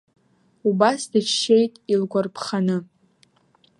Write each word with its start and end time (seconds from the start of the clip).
Убас 0.69 1.01
дыччеит 1.11 1.73
илгәарԥханы… 1.93 2.77